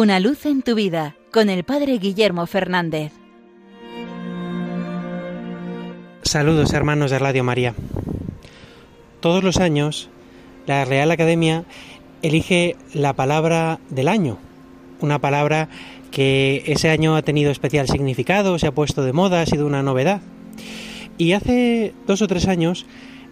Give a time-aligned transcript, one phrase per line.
[0.00, 3.12] Una luz en tu vida con el Padre Guillermo Fernández.
[6.22, 7.74] Saludos hermanos de Radio María.
[9.20, 10.08] Todos los años
[10.64, 11.64] la Real Academia
[12.22, 14.38] elige la palabra del año,
[15.02, 15.68] una palabra
[16.10, 19.82] que ese año ha tenido especial significado, se ha puesto de moda, ha sido una
[19.82, 20.22] novedad.
[21.18, 22.86] Y hace dos o tres años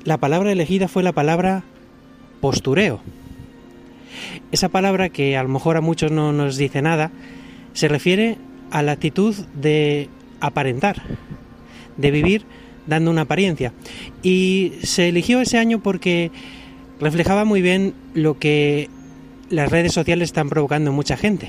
[0.05, 1.63] la palabra elegida fue la palabra
[2.43, 3.01] postureo.
[4.53, 7.11] Esa palabra que a lo mejor a muchos no nos dice nada,
[7.73, 8.39] se refiere
[8.71, 10.09] a la actitud de
[10.41, 11.03] aparentar,
[11.97, 12.45] de vivir
[12.87, 13.73] dando una apariencia.
[14.23, 16.31] Y se eligió ese año porque
[17.01, 18.89] reflejaba muy bien lo que
[19.51, 21.49] las redes sociales están provocando en mucha gente.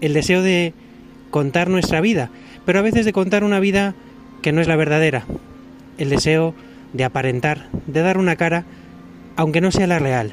[0.00, 0.72] El deseo de
[1.30, 2.30] contar nuestra vida,
[2.64, 3.94] pero a veces de contar una vida
[4.42, 5.26] que no es la verdadera.
[5.98, 6.54] El deseo
[6.92, 8.64] de aparentar, de dar una cara,
[9.36, 10.32] aunque no sea la real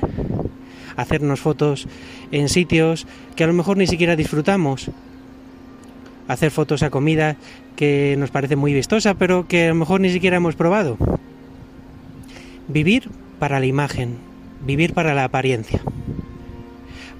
[1.02, 1.88] hacernos fotos
[2.31, 4.89] en sitios que a lo mejor ni siquiera disfrutamos,
[6.27, 7.35] hacer fotos a comida
[7.75, 10.97] que nos parece muy vistosa, pero que a lo mejor ni siquiera hemos probado.
[12.67, 14.17] Vivir para la imagen,
[14.66, 15.81] vivir para la apariencia.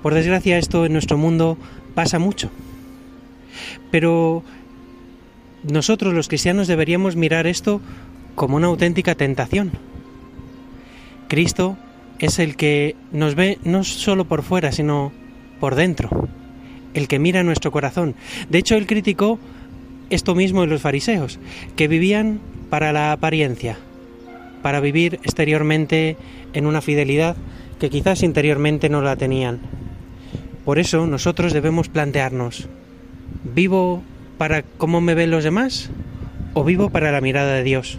[0.02, 1.58] Por desgracia esto en nuestro mundo
[1.94, 2.50] pasa mucho.
[3.92, 4.44] Pero
[5.64, 7.82] nosotros los cristianos deberíamos mirar esto
[8.36, 9.72] como una auténtica tentación.
[11.28, 11.78] Cristo
[12.22, 15.12] es el que nos ve no solo por fuera, sino
[15.60, 16.30] por dentro,
[16.94, 18.16] el que mira nuestro corazón.
[18.50, 19.40] De hecho, él criticó
[20.12, 21.40] esto mismo en los fariseos,
[21.76, 23.78] que vivían para la apariencia,
[24.62, 26.16] para vivir exteriormente
[26.54, 27.36] en una fidelidad
[27.80, 29.60] que quizás interiormente no la tenían.
[30.64, 32.68] Por eso nosotros debemos plantearnos,
[33.44, 34.04] ¿vivo
[34.38, 35.90] para cómo me ven los demás
[36.54, 37.98] o vivo para la mirada de Dios?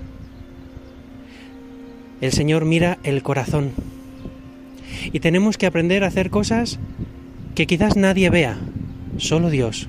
[2.21, 3.73] El Señor mira el corazón
[5.13, 6.79] y tenemos que aprender a hacer cosas
[7.55, 8.59] que quizás nadie vea,
[9.19, 9.89] solo Dios.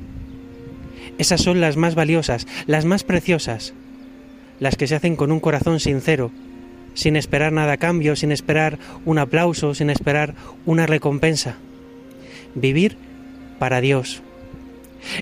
[1.17, 3.73] Esas son las más valiosas, las más preciosas,
[4.59, 6.31] las que se hacen con un corazón sincero,
[6.93, 11.57] sin esperar nada a cambio, sin esperar un aplauso, sin esperar una recompensa.
[12.55, 12.97] Vivir
[13.59, 14.21] para Dios.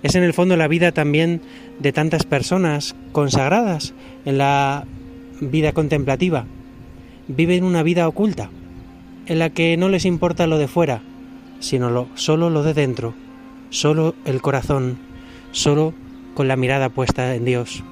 [0.04, 1.42] Es en el fondo la vida también
[1.80, 3.94] de tantas personas consagradas
[4.26, 4.86] en la
[5.40, 6.46] vida contemplativa.
[7.28, 8.50] Viven una vida oculta,
[9.26, 11.02] en la que no les importa lo de fuera,
[11.60, 13.14] sino lo, solo lo de dentro,
[13.70, 14.98] solo el corazón,
[15.52, 15.94] solo
[16.34, 17.84] con la mirada puesta en Dios.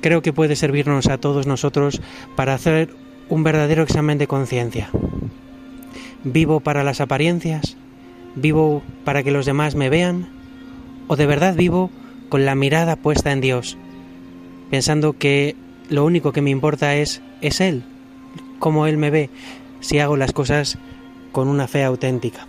[0.00, 2.00] Creo que puede servirnos a todos nosotros
[2.36, 2.94] para hacer
[3.28, 4.90] un verdadero examen de conciencia.
[6.24, 7.76] ¿Vivo para las apariencias?
[8.34, 10.28] ¿Vivo para que los demás me vean?
[11.06, 11.90] ¿O de verdad vivo
[12.28, 13.76] con la mirada puesta en Dios,
[14.70, 15.54] pensando que
[15.88, 17.84] lo único que me importa es, es Él,
[18.64, 19.28] cómo Él me ve,
[19.80, 20.78] si hago las cosas
[21.32, 22.46] con una fe auténtica.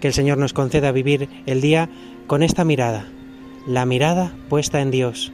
[0.00, 1.88] Que el Señor nos conceda vivir el día
[2.28, 3.08] con esta mirada,
[3.66, 5.32] la mirada puesta en Dios.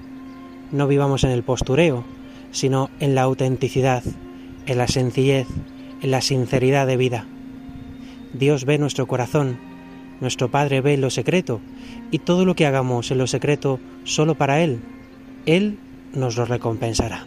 [0.70, 2.02] No vivamos en el postureo,
[2.50, 4.02] sino en la autenticidad,
[4.64, 5.48] en la sencillez,
[6.00, 7.26] en la sinceridad de vida.
[8.32, 9.58] Dios ve nuestro corazón,
[10.22, 11.60] nuestro Padre ve lo secreto,
[12.10, 14.80] y todo lo que hagamos en lo secreto solo para Él,
[15.44, 15.78] Él
[16.14, 17.26] nos lo recompensará.